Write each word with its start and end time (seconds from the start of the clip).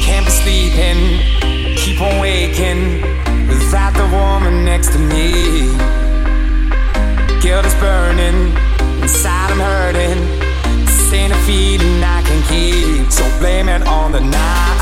Can't 0.00 0.24
be 0.24 0.32
sleeping, 0.32 1.76
keep 1.76 2.00
on 2.00 2.18
waking 2.18 3.02
without 3.46 3.92
the 3.92 4.04
woman 4.06 4.64
next 4.64 4.90
to 4.94 4.98
me. 4.98 5.66
Guilt 7.42 7.66
is 7.66 7.74
burning, 7.74 8.56
inside 9.02 9.50
I'm 9.52 9.60
hurting. 9.60 10.24
This 10.86 11.12
ain't 11.12 11.34
a 11.34 11.36
feeling 11.44 12.02
I 12.02 12.22
can 12.22 12.42
keep, 12.48 13.12
so 13.12 13.22
blame 13.38 13.68
it 13.68 13.82
on 13.86 14.12
the 14.12 14.20
night. 14.20 14.81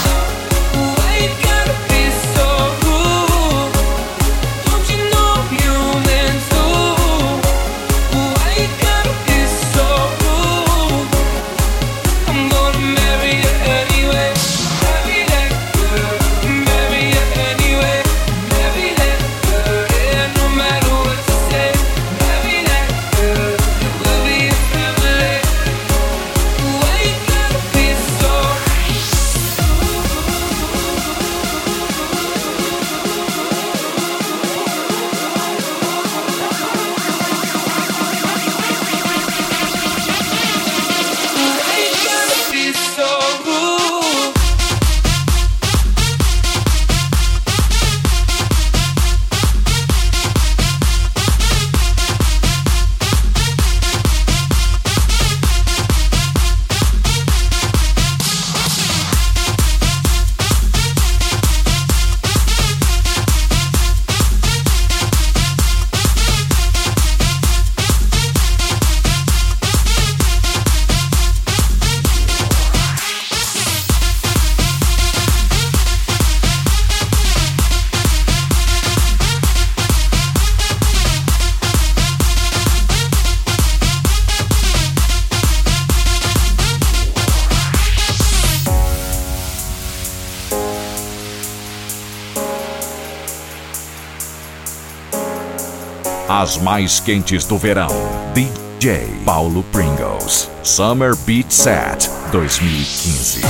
mais 96.61 96.99
quentes 96.99 97.45
do 97.45 97.57
verão. 97.57 97.87
DJ 98.33 99.05
Paulo 99.25 99.63
Pringles, 99.71 100.49
Summer 100.63 101.15
Beat 101.25 101.51
Set 101.51 102.09
2015. 102.31 103.41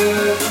you. 0.00 0.43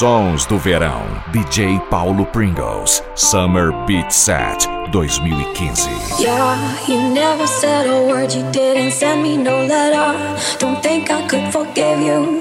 sons 0.00 0.46
do 0.46 0.56
verão. 0.56 1.02
DJ 1.30 1.78
Paulo 1.90 2.24
Pringles, 2.24 3.02
Summer 3.14 3.70
Beach 3.84 4.10
Set 4.14 4.66
2015. 4.92 5.90
Yeah, 6.18 6.56
you 6.88 6.96
never 7.12 7.46
said 7.46 7.86
a 7.86 8.08
word, 8.08 8.32
you 8.32 8.50
didn't 8.50 8.92
send 8.92 9.22
me 9.22 9.36
no 9.36 9.58
letter. 9.66 10.14
Don't 10.58 10.82
think 10.82 11.10
I 11.10 11.20
could 11.28 11.52
forgive 11.52 12.00
you. 12.00 12.40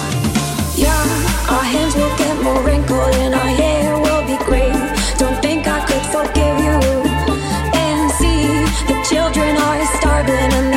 Yeah, 0.76 1.54
our 1.54 1.64
hands 1.74 1.96
will 1.96 2.16
get 2.16 2.40
more 2.40 2.62
wrinkled 2.62 3.16
and 3.16 3.34
our 3.34 3.40
hands. 3.60 3.71
I've 10.24 10.28
been 10.28 10.54
in 10.66 10.71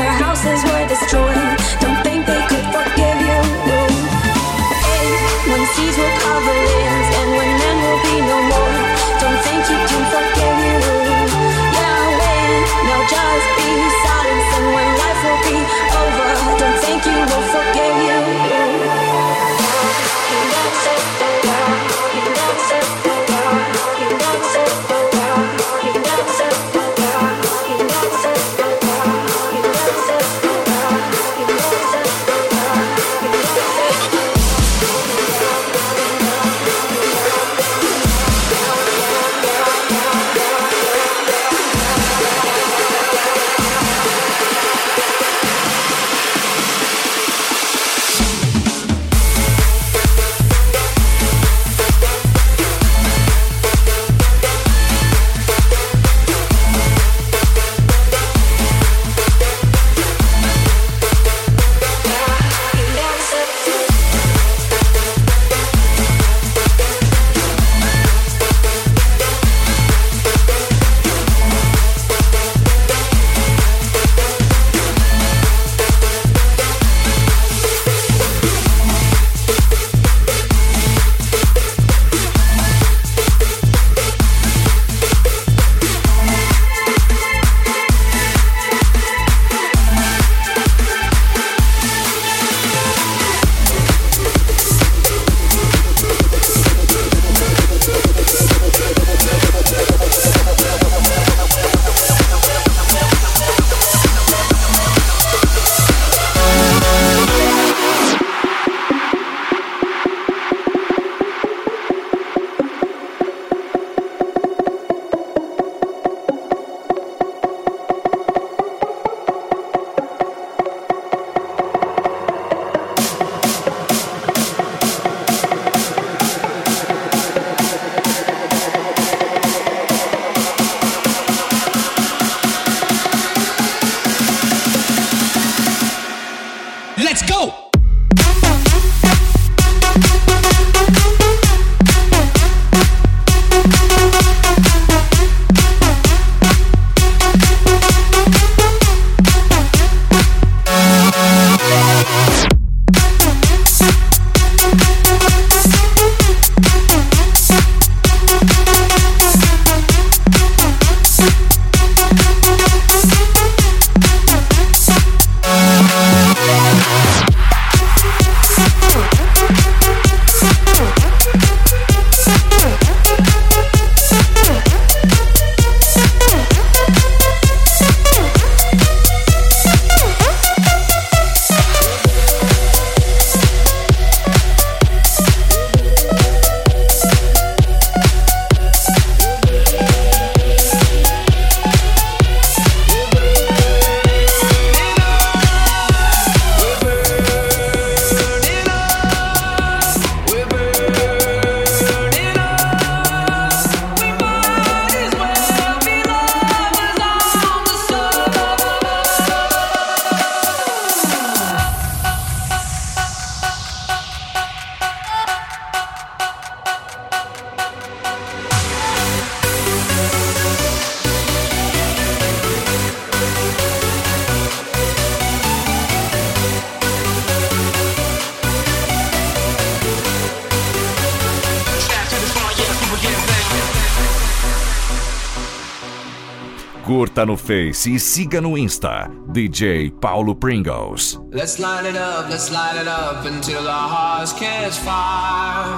curta 236.95 237.25
no 237.25 237.35
Face 237.35 237.89
e 237.93 237.99
siga 237.99 238.39
no 238.39 238.55
Insta, 238.57 239.11
DJ 239.27 239.91
Paulo 239.99 240.33
Pringles. 240.33 241.19
Let's 241.29 241.59
light 241.59 241.85
it 241.85 241.97
up, 241.97 242.29
let's 242.29 242.49
light 242.53 242.77
it 242.79 242.87
up 242.87 243.25
until 243.25 243.67
our 243.67 243.89
hearts 243.89 244.31
catch 244.31 244.77
fire. 244.77 245.75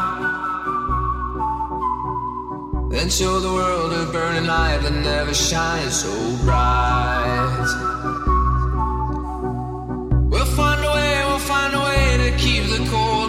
Then 2.92 3.10
show 3.10 3.40
the 3.40 3.52
world 3.52 3.94
a 3.94 4.06
burning 4.12 4.46
light 4.46 4.78
that 4.84 4.94
never 4.94 5.34
shines 5.34 5.96
so 5.96 6.14
bright. 6.44 7.66
We'll 10.30 10.46
find 10.46 10.86
a 10.86 10.92
way, 10.92 11.24
we'll 11.26 11.40
find 11.40 11.74
a 11.74 11.80
way 11.80 12.30
to 12.30 12.38
keep 12.38 12.62
the 12.70 12.88
cold. 12.92 13.27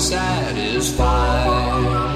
satisfied. 0.00 2.15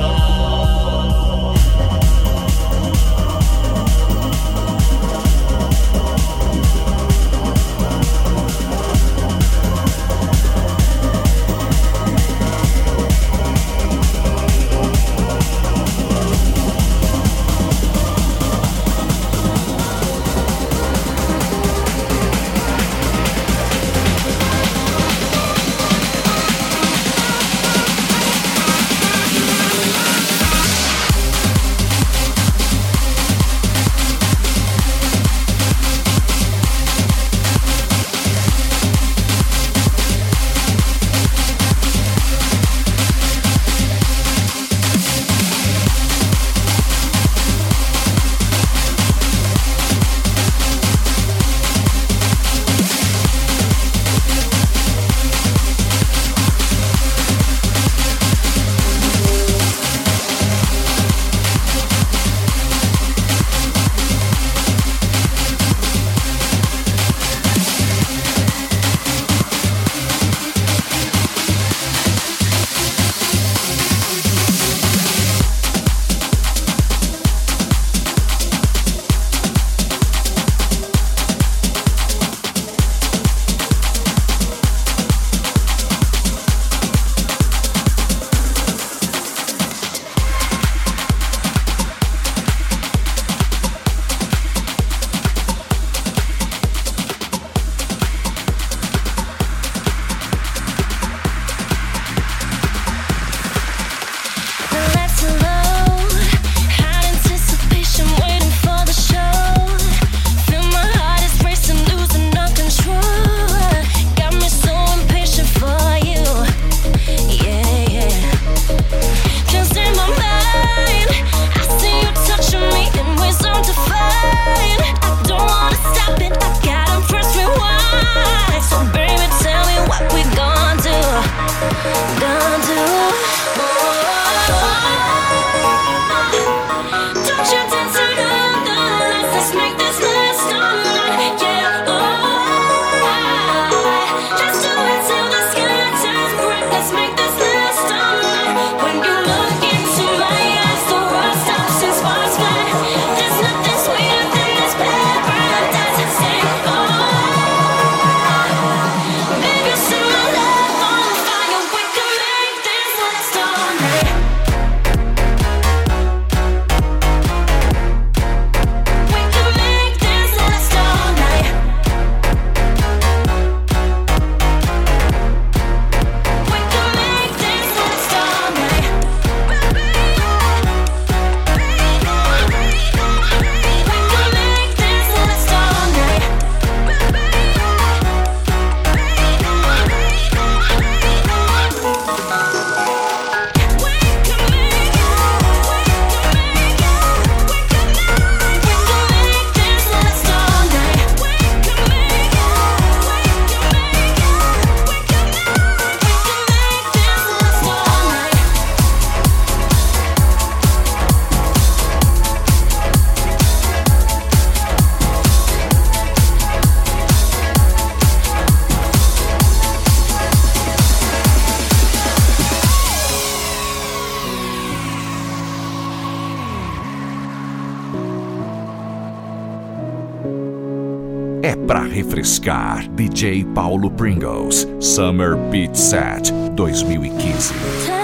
Scar, 232.24 232.80
DJ 232.96 233.44
Paulo 233.54 233.90
Pringles, 233.90 234.66
Summer 234.80 235.36
Beat 235.50 235.76
Set 235.76 236.24
2015. 236.56 238.03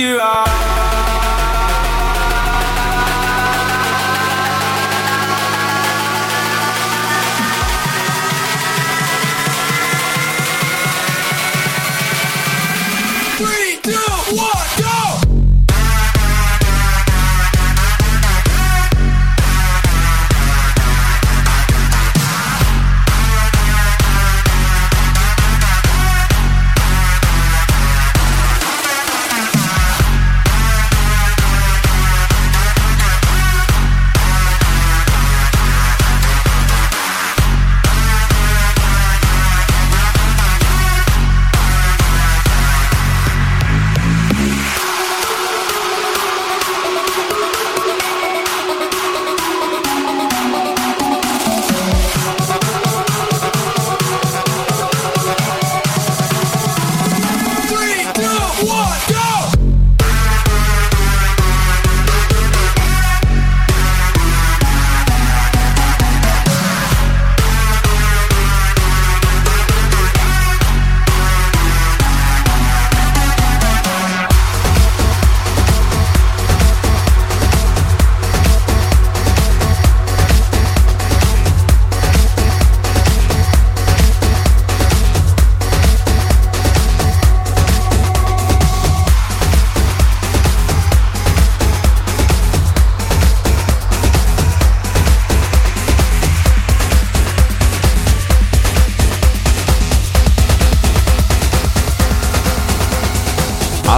You 0.00 0.18
are. 0.18 0.49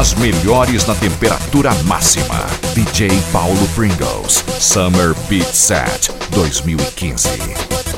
As 0.03 0.15
melhores 0.15 0.85
na 0.85 0.97
temperatura 0.97 1.73
máxima. 1.85 2.45
DJ 2.75 3.09
Paulo 3.33 3.69
Pringles, 3.73 4.43
Summer 4.59 5.15
Beat 5.29 5.47
Set 5.55 6.11
2015. 6.33 7.92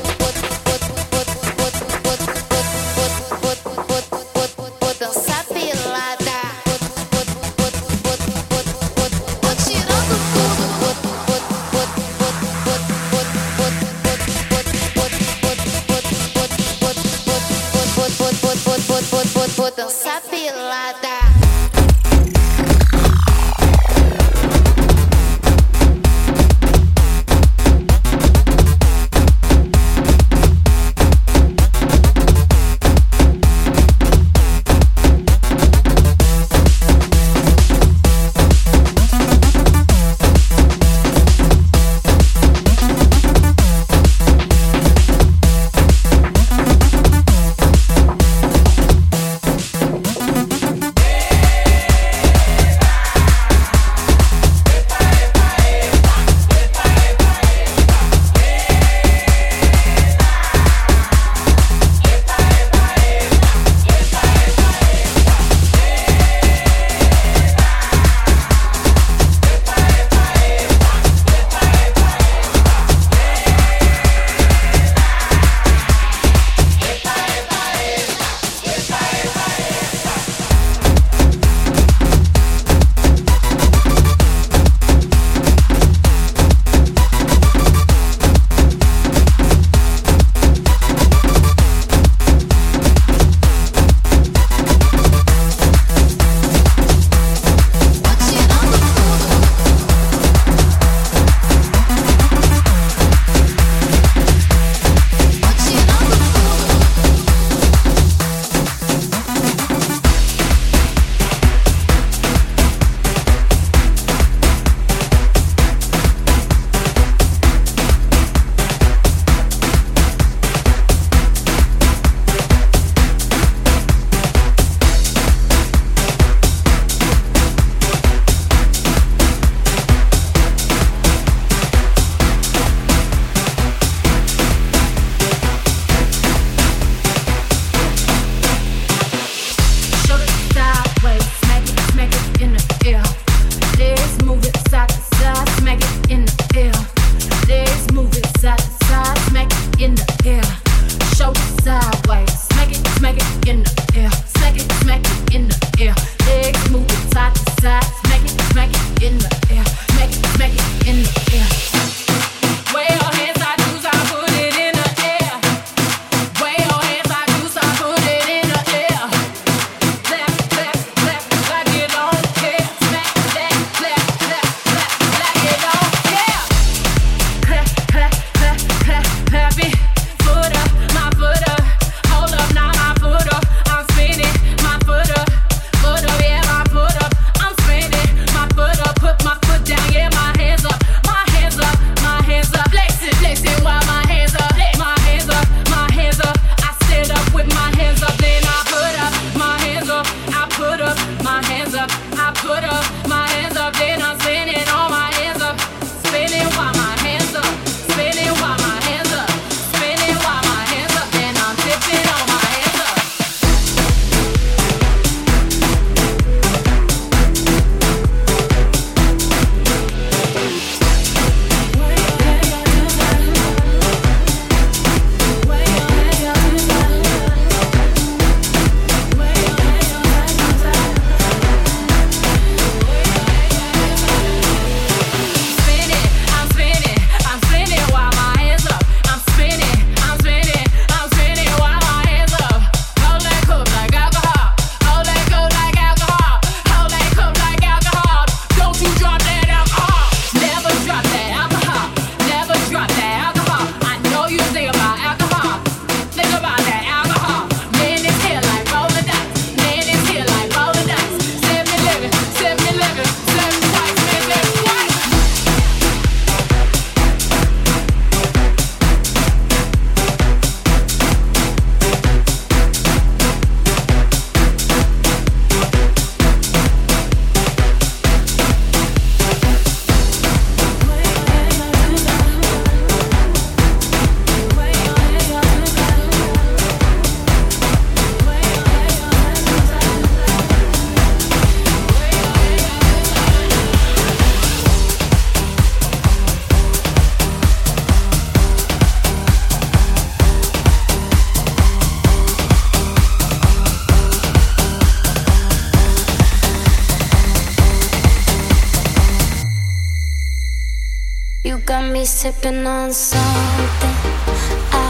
sipping 312.27 312.65
on 312.65 312.91
something 312.91 313.91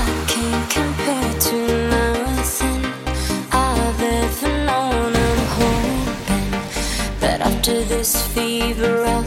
I 0.01 0.05
can't 0.31 0.67
compare 0.75 1.33
to 1.47 1.59
nothing 1.97 2.81
I've 3.51 4.01
ever 4.23 4.51
known. 4.69 5.11
I'm 5.13 5.39
hoping 5.59 6.45
that 7.19 7.41
after 7.49 7.77
this 7.91 8.11
fever, 8.33 9.03
I'll. 9.03 9.25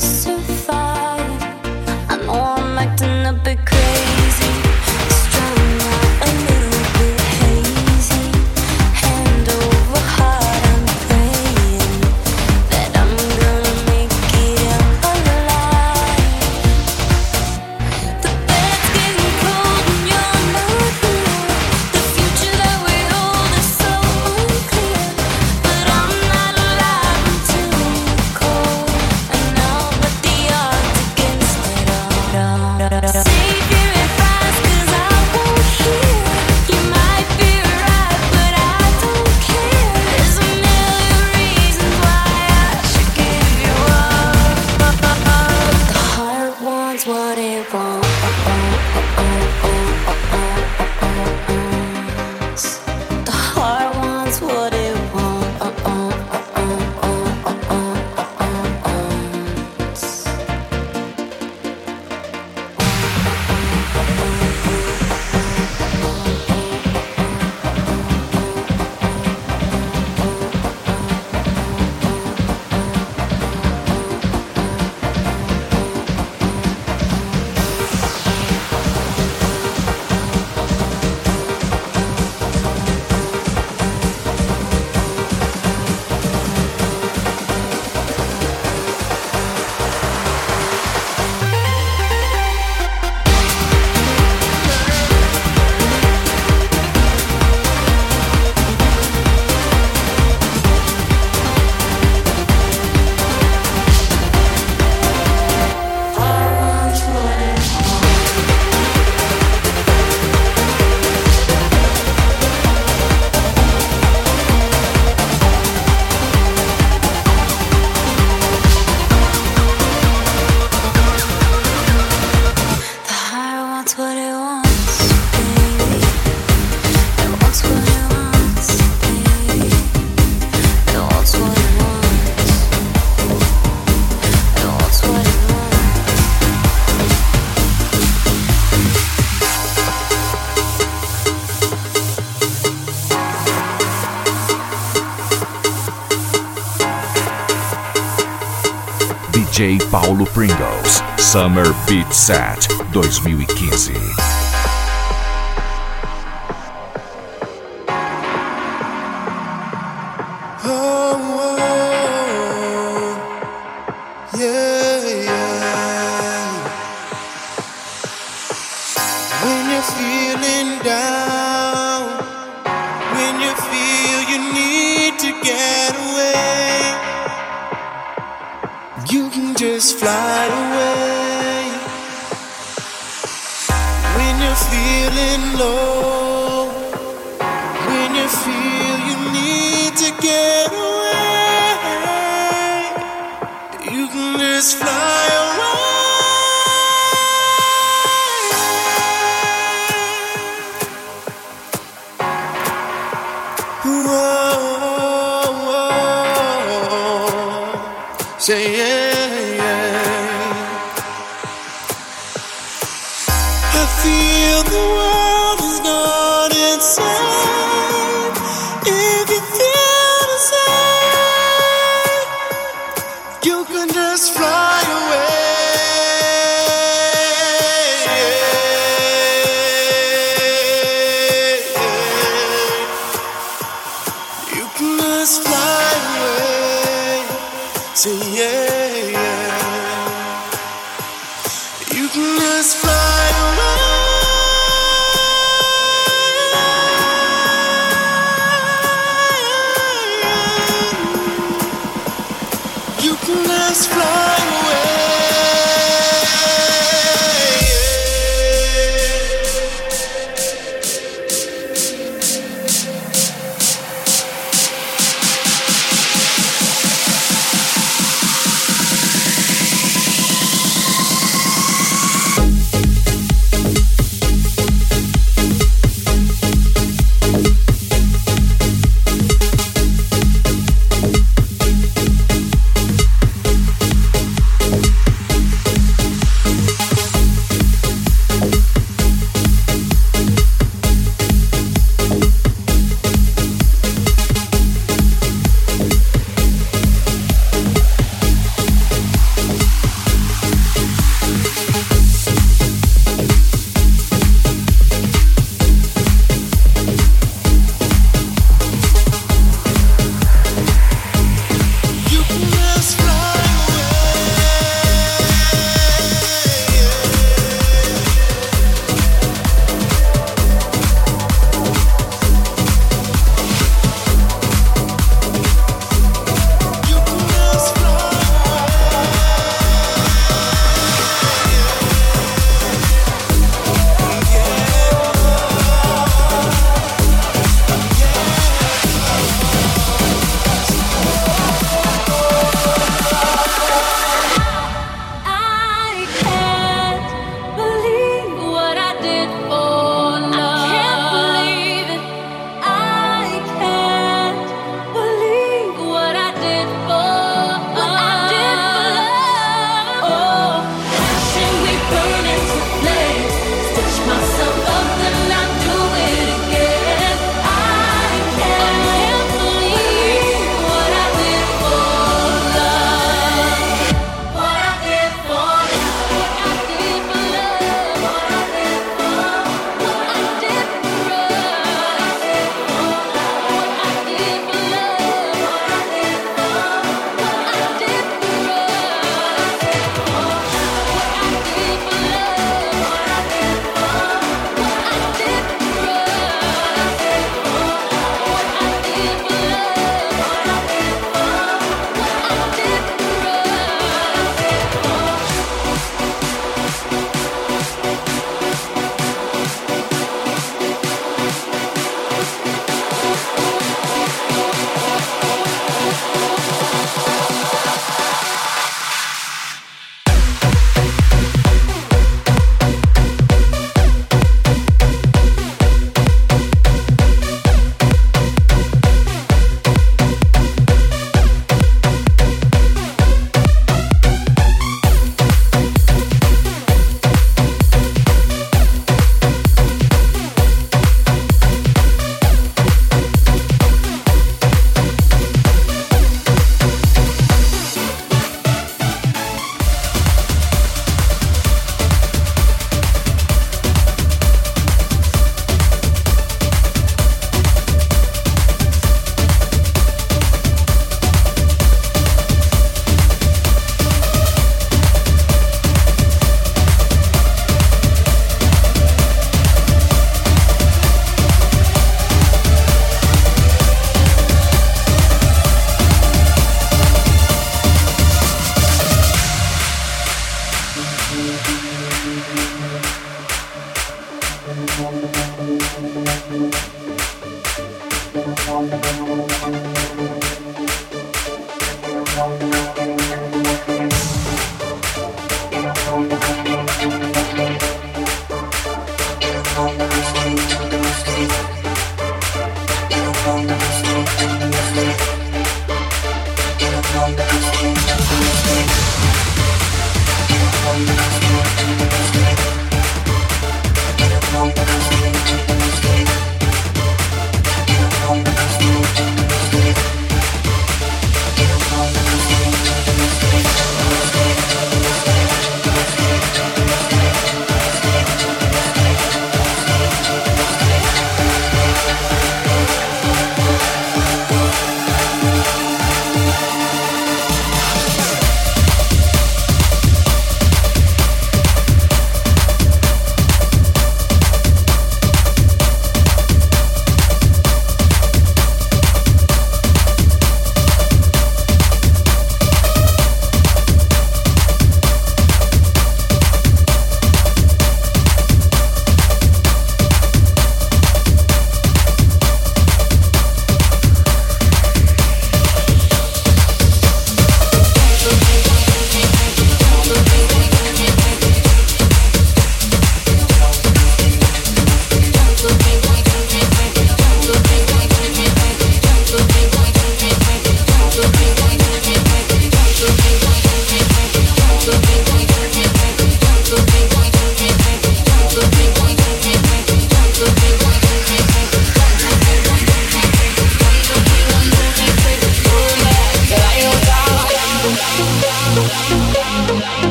Paulo 150.00 150.26
Pringles 150.26 151.02
Summer 151.18 151.64
Beat 151.88 152.12
Set 152.12 152.60
2015. 152.92 153.96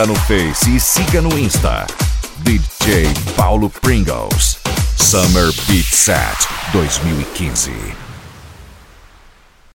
curta 0.00 0.04
no 0.06 0.14
Face 0.26 0.68
e 0.68 0.78
siga 0.80 1.20
no 1.20 1.36
Insta. 1.38 1.86
DJ 2.38 3.08
Paulo 3.36 3.68
Pringles. 3.80 4.58
Summer 4.98 5.52
Beat 5.68 5.84
Set 5.84 6.36
2015. 6.72 7.89